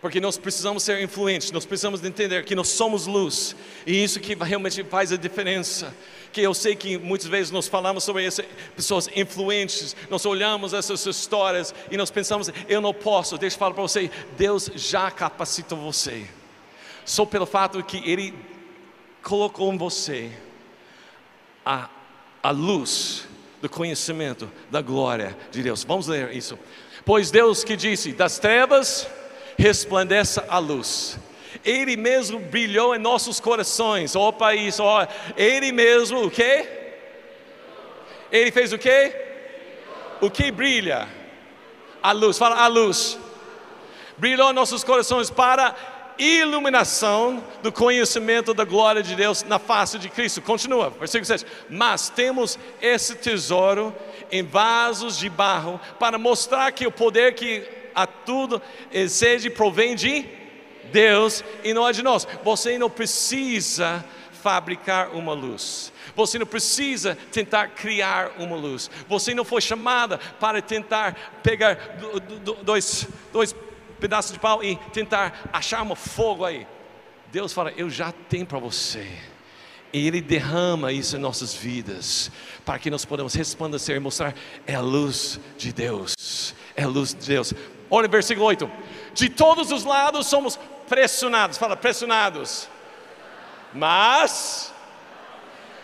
[0.00, 4.36] Porque nós precisamos ser influentes, nós precisamos entender que nós somos luz, e isso que
[4.36, 5.92] realmente faz a diferença.
[6.32, 11.04] Que eu sei que muitas vezes nós falamos sobre essas pessoas influentes, nós olhamos essas
[11.04, 13.36] histórias e nós pensamos, eu não posso.
[13.36, 16.24] Deixa eu falar para você, Deus já capacitou você,
[17.04, 18.32] só pelo fato que Ele
[19.24, 20.30] colocou em você
[21.66, 21.90] a,
[22.40, 23.28] a luz
[23.60, 25.84] do conhecimento da glória de Deus.
[25.84, 26.58] Vamos ler isso.
[27.04, 29.06] Pois Deus que disse: das trevas
[29.58, 31.18] resplandeça a luz.
[31.64, 34.16] Ele mesmo brilhou em nossos corações.
[34.16, 35.06] Opa, isso, ó.
[35.36, 36.66] Ele mesmo, o quê?
[38.32, 39.14] Ele fez o quê?
[40.20, 41.08] O que brilha?
[42.02, 42.38] A luz.
[42.38, 43.18] Fala a luz.
[44.16, 45.74] Brilhou em nossos corações para
[46.18, 50.42] iluminação do conhecimento da glória de Deus na face de Cristo.
[50.42, 51.46] Continua, versículo 7.
[51.68, 53.94] Mas temos esse tesouro
[54.30, 58.60] em vasos de barro para mostrar que o poder que a tudo
[58.92, 60.24] excede provém de
[60.92, 62.26] Deus e não é de nós.
[62.42, 64.04] Você não precisa
[64.42, 65.92] fabricar uma luz.
[66.16, 68.90] Você não precisa tentar criar uma luz.
[69.08, 71.98] Você não foi chamada para tentar pegar
[72.62, 73.54] dois, dois
[74.00, 76.66] pedaços de pau e tentar achar um fogo aí.
[77.30, 79.06] Deus fala: Eu já tenho para você.
[79.92, 82.30] E Ele derrama isso em nossas vidas,
[82.64, 84.34] para que nós podemos resplandecer e mostrar:
[84.66, 87.52] é a luz de Deus, é a luz de Deus.
[87.90, 88.70] Olha o versículo 8:
[89.14, 90.58] De todos os lados somos
[90.88, 92.68] pressionados, fala pressionados,
[93.72, 94.72] mas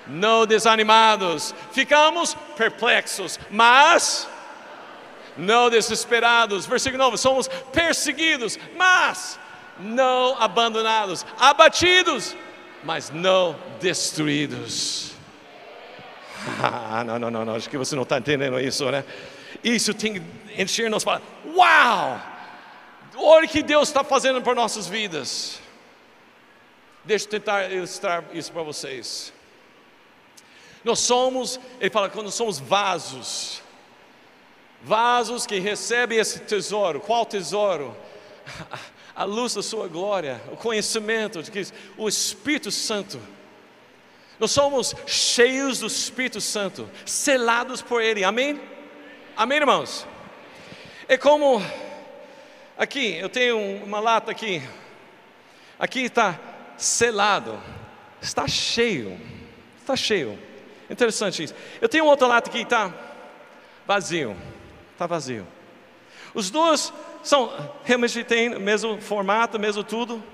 [0.06, 4.28] não desanimados, ficamos perplexos, mas
[5.36, 6.66] não desesperados.
[6.66, 9.38] Versículo 9: somos perseguidos, mas
[9.78, 12.36] não abandonados, abatidos,
[12.84, 15.12] mas não destruídos.
[16.62, 19.04] Ah, não, não, não, não, acho que você não está entendendo isso, né?
[19.64, 22.20] Isso tem que encher nos falar: Uau!
[23.16, 25.58] Olha o que Deus está fazendo por nossas vidas.
[27.04, 29.32] Deixa eu tentar ilustrar isso para vocês.
[30.84, 33.62] Nós somos, ele fala, quando somos vasos,
[34.86, 37.00] vasos que recebem esse tesouro.
[37.00, 37.94] Qual tesouro?
[39.16, 43.20] A luz da sua glória, o conhecimento de que o Espírito Santo.
[44.38, 48.60] Nós somos cheios do Espírito Santo, selados por Ele, amém?
[49.36, 50.06] Amém, irmãos?
[51.08, 51.60] É como
[52.78, 54.62] aqui, eu tenho uma lata aqui.
[55.78, 56.38] Aqui está
[56.76, 57.60] selado,
[58.20, 59.20] está cheio,
[59.80, 60.38] está cheio.
[60.88, 61.54] Interessante isso.
[61.80, 62.94] Eu tenho outra lata aqui, está
[63.86, 64.36] vazio,
[64.96, 65.46] está vazio.
[66.32, 67.52] Os dois são
[67.84, 70.24] realmente tem o mesmo formato, mesmo tudo,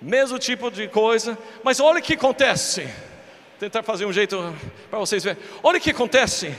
[0.00, 1.38] mesmo tipo de coisa.
[1.62, 2.82] Mas olha o que acontece.
[2.82, 4.56] Vou tentar fazer um jeito
[4.88, 5.42] para vocês verem.
[5.62, 6.54] Olha o que acontece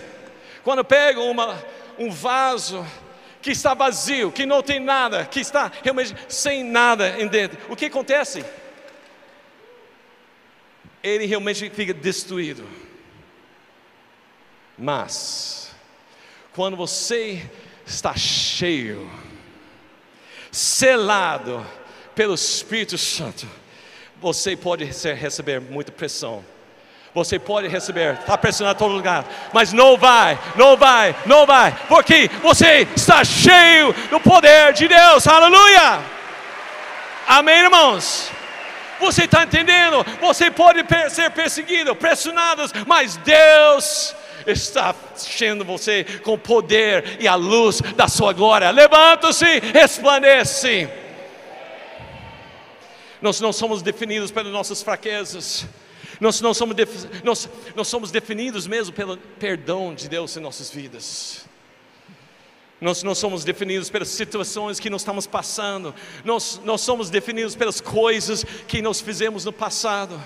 [0.63, 1.63] quando pego uma,
[1.97, 2.85] um vaso
[3.41, 7.75] que está vazio, que não tem nada, que está realmente sem nada em dentro, o
[7.75, 8.45] que acontece?
[11.01, 12.67] Ele realmente fica destruído.
[14.77, 15.60] Mas,
[16.53, 17.49] quando você
[17.85, 19.09] está cheio,
[20.51, 21.65] selado
[22.15, 23.47] pelo Espírito Santo,
[24.19, 26.43] você pode receber muita pressão
[27.13, 31.75] você pode receber, está pressionado em todo lugar, mas não vai, não vai, não vai,
[31.87, 35.99] porque você está cheio do poder de Deus, aleluia!
[37.27, 38.31] Amém, irmãos?
[38.99, 40.05] Você está entendendo?
[40.21, 44.15] Você pode ser perseguido, pressionado, mas Deus
[44.47, 48.69] está enchendo você com o poder e a luz da sua glória.
[48.71, 50.89] Levanta-se, resplandece.
[53.21, 55.67] Nós não somos definidos pelas nossas fraquezas
[56.21, 56.75] Nós, nós, somos,
[57.23, 61.45] nós, nós somos definidos mesmo pelo perdão de Deus em nossas vidas.
[62.79, 67.81] Nós não somos definidos pelas situações que nós estamos passando, nós, nós somos definidos pelas
[67.81, 70.21] coisas que nós fizemos no passado,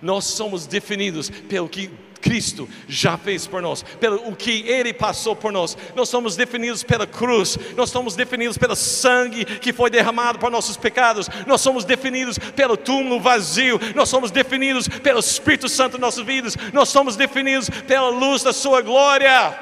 [0.00, 5.34] nós somos definidos pelo que Cristo já fez por nós, pelo o que Ele passou
[5.34, 5.76] por nós.
[5.94, 10.76] Nós somos definidos pela cruz, nós somos definidos pelo sangue que foi derramado por nossos
[10.76, 16.24] pecados, nós somos definidos pelo túmulo vazio, nós somos definidos pelo Espírito Santo em nossas
[16.24, 19.58] vidas, nós somos definidos pela luz da Sua glória.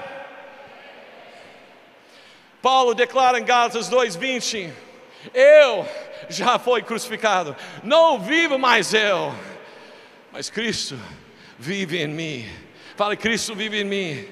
[2.61, 4.71] Paulo declara em Gálatas 2:20:
[5.33, 5.87] Eu
[6.29, 9.33] já fui crucificado, não vivo mais eu,
[10.33, 10.99] mas Cristo
[11.59, 12.49] vive em mim.
[12.97, 14.29] Fale, Cristo vive em mim.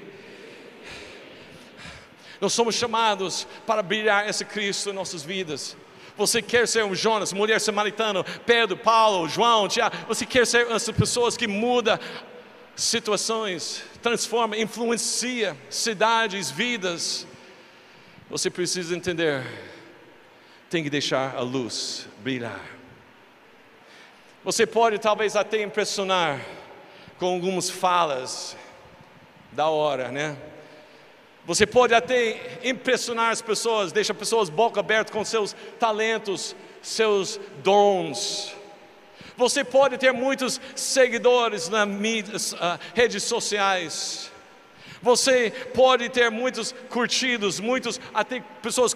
[2.40, 5.76] Nós somos chamados para brilhar esse Cristo em nossas vidas.
[6.16, 9.96] Você quer ser um Jonas, mulher samaritana, Pedro, Paulo, João, Tiago.
[10.08, 11.98] Você quer ser essas pessoas que mudam
[12.74, 17.26] situações, transforma, influencia cidades, vidas.
[18.28, 19.44] Você precisa entender,
[20.68, 22.75] tem que deixar a luz brilhar.
[24.46, 26.40] Você pode talvez até impressionar
[27.18, 28.56] com algumas falas
[29.50, 30.36] da hora, né?
[31.44, 37.40] Você pode até impressionar as pessoas, deixa as pessoas boca aberta com seus talentos, seus
[37.64, 38.54] dons.
[39.36, 42.56] Você pode ter muitos seguidores nas uh,
[42.94, 44.30] redes sociais.
[45.02, 48.94] Você pode ter muitos curtidos, muitos até pessoas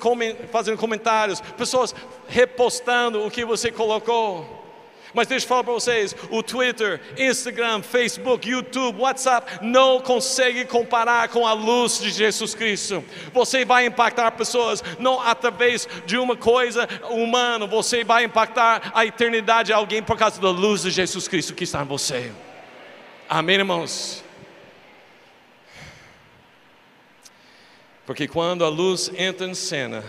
[0.52, 1.92] fazendo comentários, pessoas
[2.28, 4.60] repostando o que você colocou.
[5.14, 11.29] Mas deixa eu falar para vocês: o Twitter, Instagram, Facebook, YouTube, WhatsApp não consegue comparar
[11.29, 13.05] com a luz de Jesus Cristo.
[13.33, 19.66] Você vai impactar pessoas não através de uma coisa humana, você vai impactar a eternidade
[19.66, 22.33] de alguém por causa da luz de Jesus Cristo que está em você.
[23.29, 24.25] Amém, irmãos?
[28.05, 30.03] Porque quando a luz entra em cena,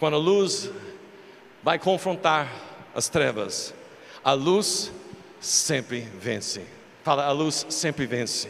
[0.00, 0.68] quando a luz
[1.62, 2.48] vai confrontar
[2.94, 3.74] as trevas,
[4.22, 4.92] a luz
[5.40, 6.62] sempre vence.
[7.02, 8.48] Fala, a luz sempre vence.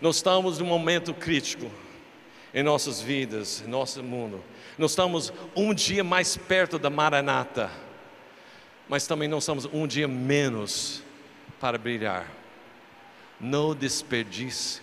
[0.00, 1.70] Nós estamos num momento crítico
[2.54, 4.42] em nossas vidas, em nosso mundo.
[4.78, 7.70] Nós estamos um dia mais perto da Maranata,
[8.88, 11.02] mas também não estamos um dia menos
[11.60, 12.30] para brilhar.
[13.40, 14.80] Não desperdice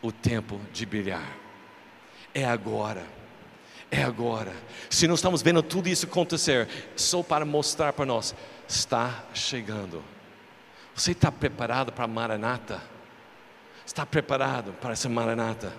[0.00, 1.36] o tempo de brilhar.
[2.32, 3.04] É agora.
[3.90, 4.52] É agora.
[4.90, 8.34] Se nós estamos vendo tudo isso acontecer, só para mostrar para nós,
[8.68, 10.02] está chegando.
[10.94, 12.82] Você está preparado para a Maranata?
[13.84, 15.72] Está preparado para essa Maranata?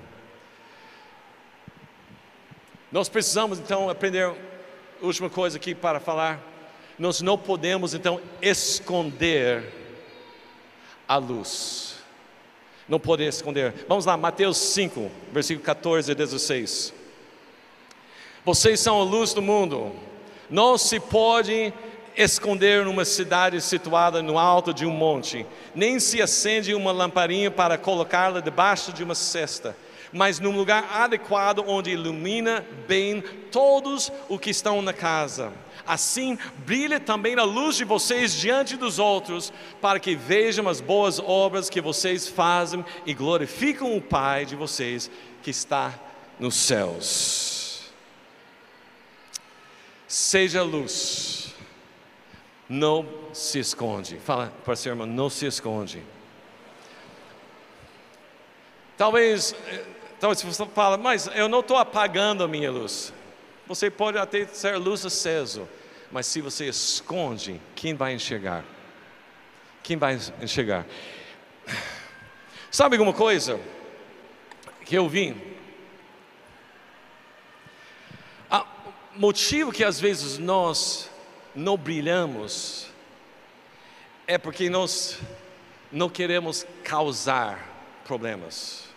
[2.92, 4.34] Nós precisamos então aprender
[5.02, 6.40] última coisa aqui para falar.
[6.98, 9.74] Nós não podemos então esconder
[11.08, 11.98] a luz.
[12.88, 13.74] Não podemos esconder.
[13.88, 16.97] Vamos lá, Mateus 5, versículo 14 e 16.
[18.48, 19.92] Vocês são a luz do mundo.
[20.50, 21.74] Não se pode
[22.16, 27.78] esconder numa cidade situada no alto de um monte, nem se acende uma lamparina para
[27.78, 29.76] colocá-la debaixo de uma cesta,
[30.14, 35.52] mas num lugar adequado onde ilumina bem todos os que estão na casa.
[35.86, 41.20] Assim, brilhe também a luz de vocês diante dos outros, para que vejam as boas
[41.20, 45.12] obras que vocês fazem e glorificam o Pai de vocês
[45.44, 45.94] que está
[46.40, 47.57] nos céus.
[50.08, 51.54] Seja luz,
[52.70, 54.18] não se esconde.
[54.20, 56.02] Fala para seu irmão, não se esconde.
[58.98, 59.86] Talvez, eh,
[60.20, 63.14] talvez você fala, mas eu não estou apagando a minha luz.
[63.68, 65.68] Você pode até ser luz aceso,
[66.10, 68.64] mas se você esconde, quem vai enxergar?
[69.84, 70.86] Quem vai enxergar?
[72.72, 73.60] Sabe alguma coisa
[74.86, 75.57] que eu vi?
[79.18, 81.10] Motivo que às vezes nós
[81.56, 82.88] não brilhamos
[84.28, 85.18] é porque nós
[85.92, 88.88] não queremos causar problemas.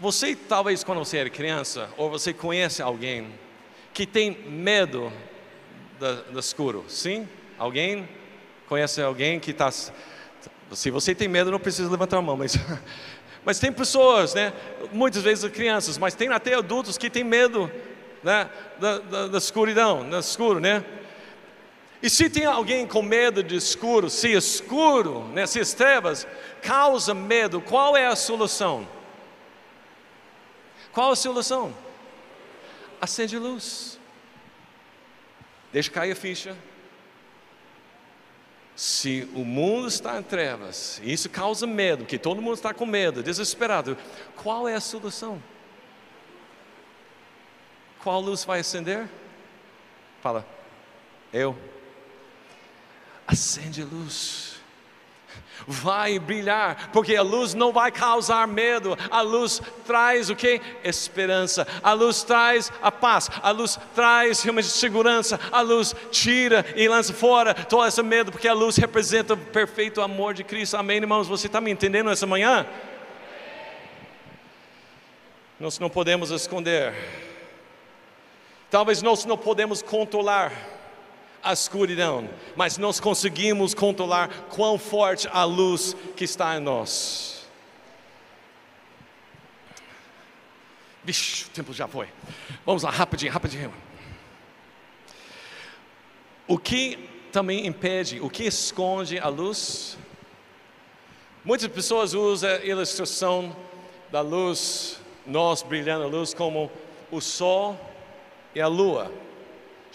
[0.00, 3.32] Você talvez quando você era criança, ou você conhece alguém
[3.92, 5.12] que tem medo
[5.98, 7.28] do, do escuro, sim?
[7.58, 8.08] Alguém
[8.68, 9.70] conhece alguém que está.
[9.70, 12.56] Se você tem medo, não precisa levantar a mão, mas
[13.44, 14.52] Mas tem pessoas, né?
[14.92, 17.70] Muitas vezes crianças, mas tem até adultos que têm medo
[18.22, 18.48] né?
[18.78, 20.84] da, da, da escuridão, da escuro, né?
[22.00, 25.74] E se tem alguém com medo de escuro, se escuro, né, se as
[26.62, 28.86] causa medo, qual é a solução?
[30.92, 31.74] Qual a solução?
[33.00, 33.98] Acende luz.
[35.72, 36.56] Deixa cair a ficha.
[38.78, 43.24] Se o mundo está em trevas, isso causa medo, que todo mundo está com medo,
[43.24, 43.98] desesperado,
[44.36, 45.42] qual é a solução?
[47.98, 49.08] Qual luz vai acender?
[50.22, 50.46] Fala,
[51.32, 51.58] eu.
[53.26, 54.57] Acende a luz
[55.66, 60.60] vai brilhar, porque a luz não vai causar medo, a luz traz o que?
[60.84, 66.88] Esperança, a luz traz a paz, a luz traz realmente segurança, a luz tira e
[66.88, 70.76] lança fora todo esse medo, porque a luz representa o perfeito amor de Cristo.
[70.76, 71.28] Amém, irmãos?
[71.28, 72.66] Você está me entendendo essa manhã?
[75.58, 76.94] Nós não podemos esconder,
[78.70, 80.77] talvez nós não podemos controlar
[81.42, 87.46] a escuridão, mas nós conseguimos controlar quão forte a luz que está em nós.
[91.04, 92.08] Vixe, o tempo já foi.
[92.66, 93.72] Vamos lá, rapidinho, rapidinho.
[96.46, 99.96] O que também impede, o que esconde a luz?
[101.44, 103.56] Muitas pessoas usam a ilustração
[104.10, 106.70] da luz, nós brilhando a luz, como
[107.10, 107.78] o sol
[108.54, 109.10] e a lua.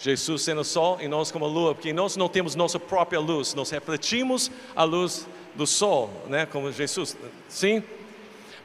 [0.04, 3.18] Jesus sendo o sol e nós como a lua, porque nós não temos nossa própria
[3.18, 7.16] luz, nós refletimos a luz do sol, né, como Jesus,
[7.48, 7.82] sim?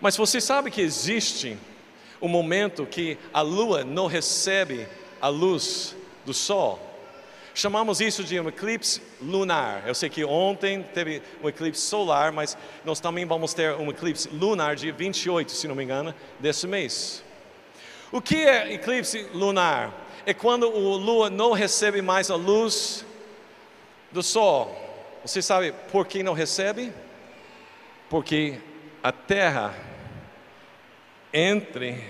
[0.01, 1.57] Mas você sabe que existe
[2.21, 4.85] um momento que a lua não recebe
[5.21, 6.77] a luz do sol.
[7.55, 9.87] Chamamos isso de um eclipse lunar.
[9.87, 14.27] Eu sei que ontem teve um eclipse solar, mas nós também vamos ter um eclipse
[14.27, 17.23] lunar dia 28, se não me engano, desse mês.
[18.11, 20.08] O que é eclipse lunar?
[20.25, 23.05] É quando o lua não recebe mais a luz
[24.11, 24.75] do sol.
[25.25, 26.93] Você sabe por que não recebe?
[28.09, 28.59] Porque
[29.03, 29.75] a terra
[31.33, 32.03] entre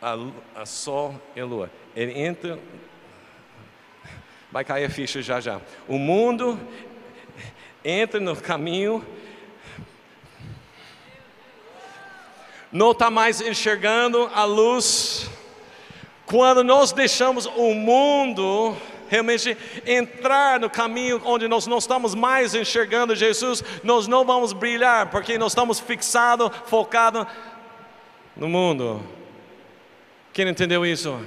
[0.00, 0.16] a,
[0.54, 2.58] a sol e a lua, ele entra
[4.50, 5.60] vai cair a ficha já já.
[5.86, 6.58] O mundo
[7.84, 9.04] entra no caminho
[12.70, 14.84] não está mais enxergando a luz
[16.28, 18.76] quando nós deixamos o mundo
[19.08, 19.56] realmente
[19.86, 25.38] entrar no caminho onde nós não estamos mais enxergando Jesus, nós não vamos brilhar, porque
[25.38, 27.26] nós estamos fixados, focados
[28.36, 29.02] no mundo.
[30.34, 31.18] Quem entendeu isso?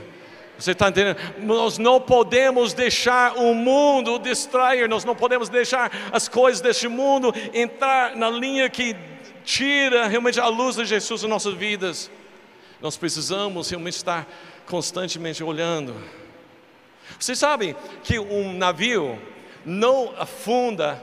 [0.58, 1.18] Você está entendendo?
[1.40, 7.34] Nós não podemos deixar o mundo distrair, nós não podemos deixar as coisas deste mundo
[7.52, 8.96] entrar na linha que
[9.44, 12.12] tira realmente a luz de Jesus em nossas vidas.
[12.80, 14.28] Nós precisamos realmente estar
[14.66, 15.96] constantemente olhando.
[17.20, 19.20] Você sabe que um navio
[19.66, 21.02] não afunda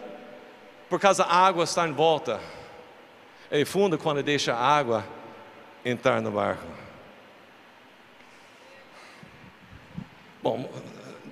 [0.89, 2.41] por causa da água estar em volta.
[3.51, 5.07] Ele afunda quando deixa a água
[5.85, 6.67] entrar no barco.
[10.43, 10.71] Bom,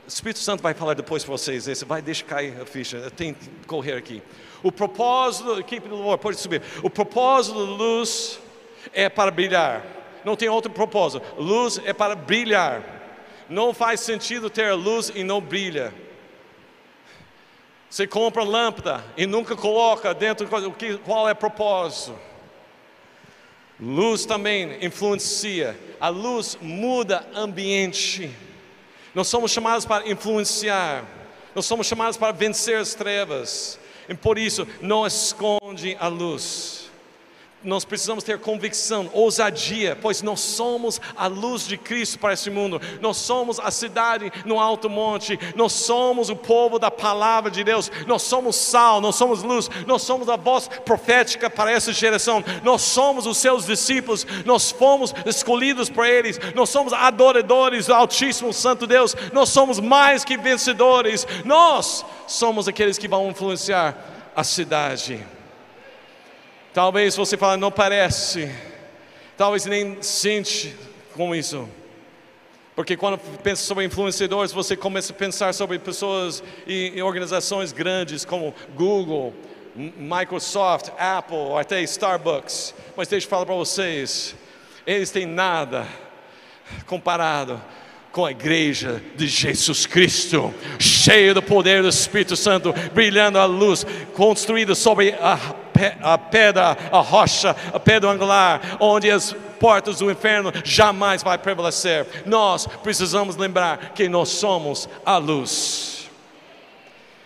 [0.04, 1.82] o Espírito Santo vai falar depois para vocês.
[1.82, 3.10] Vai deixar cair a ficha.
[3.10, 4.22] Tenho que correr aqui.
[4.62, 6.62] O propósito, equipe do louvor, pode subir.
[6.82, 8.38] O propósito da luz
[8.92, 9.95] é para brilhar
[10.26, 11.24] não tem outro propósito.
[11.38, 12.82] Luz é para brilhar.
[13.48, 15.94] Não faz sentido ter luz e não brilha.
[17.88, 22.18] Você compra lâmpada e nunca coloca dentro o que qual é o propósito.
[23.78, 25.78] Luz também influencia.
[26.00, 28.28] A luz muda ambiente.
[29.14, 31.04] Nós somos chamados para influenciar.
[31.54, 33.78] Nós somos chamados para vencer as trevas.
[34.08, 36.85] E por isso, não esconde a luz
[37.66, 42.80] nós precisamos ter convicção, ousadia, pois nós somos a luz de Cristo para esse mundo,
[43.00, 47.90] nós somos a cidade no alto monte, nós somos o povo da palavra de Deus,
[48.06, 52.82] nós somos sal, nós somos luz, nós somos a voz profética para essa geração, nós
[52.82, 58.86] somos os seus discípulos, nós fomos escolhidos por eles, nós somos adoradores do Altíssimo Santo
[58.86, 63.96] Deus, nós somos mais que vencedores, nós somos aqueles que vão influenciar
[64.34, 65.35] a cidade.
[66.76, 68.54] Talvez você fale, não parece.
[69.34, 70.76] Talvez nem sente
[71.14, 71.66] com isso.
[72.74, 78.54] Porque quando pensa sobre influenciadores, você começa a pensar sobre pessoas e organizações grandes como
[78.74, 79.32] Google,
[79.74, 82.74] Microsoft, Apple, até Starbucks.
[82.94, 84.36] Mas deixa eu falar para vocês,
[84.86, 85.86] eles têm nada
[86.84, 87.58] comparado
[88.12, 93.86] com a igreja de Jesus Cristo, cheia do poder do Espírito Santo, brilhando a luz,
[94.12, 95.38] construída sobre a
[96.02, 102.06] a pedra, a rocha, a pedra angular, onde as portas do inferno jamais vai prevalecer.
[102.26, 106.08] Nós precisamos lembrar que nós somos a luz.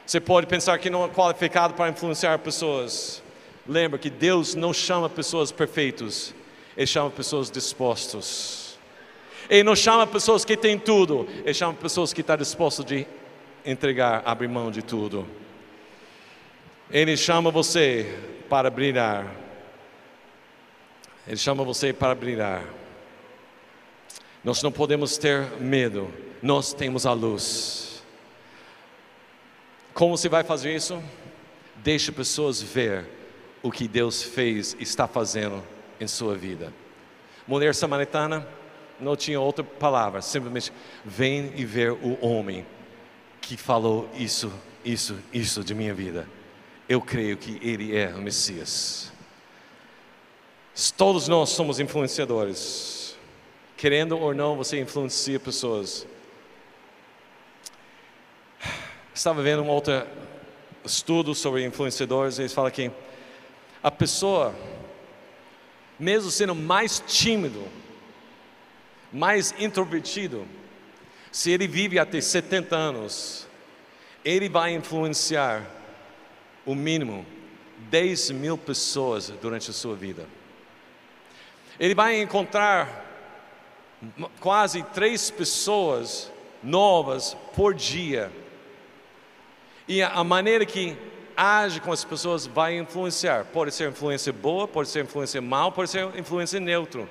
[0.07, 3.23] Você pode pensar que não é qualificado para influenciar pessoas.
[3.67, 6.35] Lembra que Deus não chama pessoas perfeitas,
[6.77, 8.71] Ele chama pessoas dispostas.
[9.49, 13.05] Ele não chama pessoas que têm tudo, ele chama pessoas que estão dispostas de
[13.67, 15.27] entregar, abrir mão de tudo.
[16.89, 18.17] Ele chama você
[18.51, 19.33] para brilhar.
[21.27, 22.65] Ele chama você para brilhar.
[24.43, 28.03] Nós não podemos ter medo, nós temos a luz.
[29.95, 31.01] Como você vai fazer isso?
[31.77, 33.07] Deixe pessoas ver
[33.63, 35.63] o que Deus fez e está fazendo
[36.01, 36.73] em sua vida.
[37.47, 38.47] Mulher samaritana
[38.99, 40.73] não tinha outra palavra, simplesmente
[41.05, 42.67] vem e ver o homem
[43.41, 44.53] que falou isso,
[44.85, 46.27] isso, isso de minha vida.
[46.91, 49.13] Eu creio que ele é o Messias.
[50.97, 53.17] Todos nós somos influenciadores.
[53.77, 56.05] Querendo ou não, você influencia pessoas.
[59.15, 60.05] Estava vendo um outro
[60.85, 62.91] estudo sobre influenciadores, eles falam que
[63.81, 64.53] a pessoa,
[65.97, 67.69] mesmo sendo mais tímido,
[69.13, 70.45] mais introvertido,
[71.31, 73.47] se ele vive até 70 anos,
[74.25, 75.79] ele vai influenciar
[76.65, 77.25] o mínimo
[77.91, 80.27] 10 mil pessoas durante a sua vida.
[81.79, 83.07] Ele vai encontrar
[84.39, 86.31] quase três pessoas
[86.63, 88.31] novas por dia.
[89.89, 90.97] E a maneira que
[91.37, 93.47] age com as pessoas vai influenciar.
[93.47, 97.09] Pode ser influência boa, pode ser influência mal, pode ser influência neutra.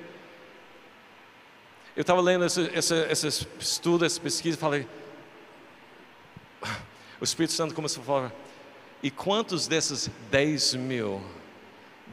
[1.96, 4.86] Eu estava lendo esse, esse, esse estudo, essa pesquisa, e falei.
[7.20, 8.32] O Espírito Santo começou a falar.
[9.02, 11.22] E quantos desses 10 mil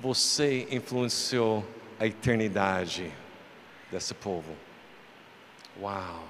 [0.02, 1.66] você influenciou
[2.00, 3.12] a eternidade
[3.92, 4.56] desse povo?
[5.80, 6.28] Uau!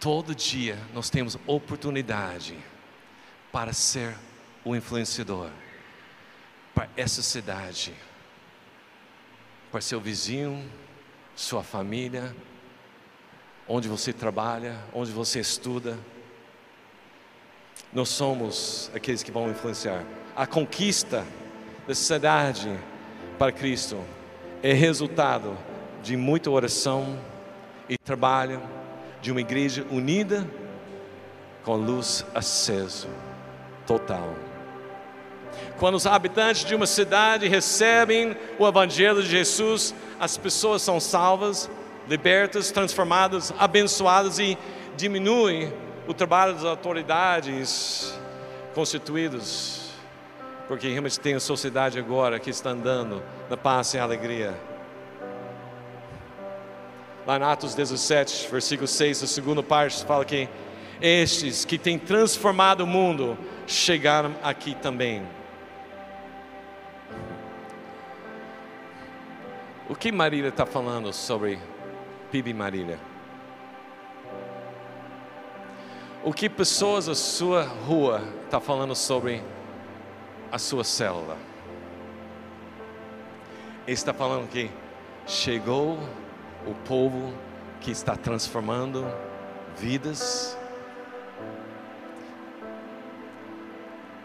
[0.00, 2.58] Todo dia nós temos oportunidade
[3.52, 4.16] para ser
[4.64, 5.50] o influenciador
[6.74, 7.94] para essa cidade,
[9.70, 10.68] para seu vizinho,
[11.36, 12.34] sua família,
[13.68, 15.96] onde você trabalha, onde você estuda.
[17.94, 20.02] Nós somos aqueles que vão influenciar.
[20.34, 21.24] A conquista
[21.86, 22.76] da cidade
[23.38, 23.96] para Cristo
[24.64, 25.56] é resultado
[26.02, 27.16] de muita oração
[27.88, 28.60] e trabalho
[29.22, 30.44] de uma igreja unida
[31.62, 33.06] com luz acesa
[33.86, 34.34] total.
[35.78, 41.70] Quando os habitantes de uma cidade recebem o Evangelho de Jesus, as pessoas são salvas,
[42.08, 44.58] libertas, transformadas, abençoadas e
[44.96, 45.72] diminui
[46.06, 48.18] o trabalho das autoridades
[48.74, 49.90] constituídas,
[50.68, 54.54] porque realmente tem a sociedade agora que está andando na paz e alegria.
[57.26, 60.48] Lá em Atos 17, versículo 6, a segunda parte, fala que
[61.00, 65.22] estes que têm transformado o mundo chegaram aqui também.
[69.88, 71.58] O que Marília está falando sobre
[72.30, 73.13] PIB Marília?
[76.24, 79.42] O que pessoas da sua rua está falando sobre
[80.50, 81.36] a sua célula?
[83.86, 84.70] Ele está falando que
[85.26, 85.98] chegou
[86.66, 87.32] o povo
[87.80, 89.04] que está transformando
[89.76, 90.56] vidas.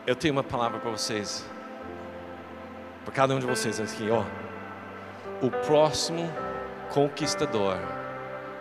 [0.08, 1.46] Eu tenho uma palavra para vocês,
[3.04, 4.24] para cada um de vocês aqui, ó
[5.42, 6.30] o próximo
[6.90, 7.78] conquistador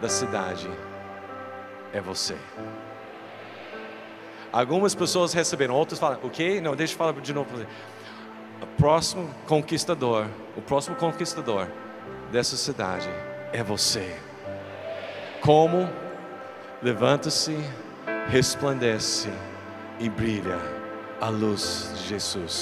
[0.00, 0.70] da cidade
[1.92, 2.36] é você.
[4.58, 6.60] Algumas pessoas receberam, outras falam, o quê?
[6.60, 7.48] Não, deixa eu falar de novo.
[8.60, 11.68] O próximo conquistador, o próximo conquistador
[12.32, 13.08] dessa cidade
[13.52, 14.18] é você.
[15.42, 15.88] Como?
[16.82, 17.56] Levanta-se,
[18.30, 19.28] resplandece
[20.00, 20.58] e brilha
[21.20, 22.56] a luz de Jesus.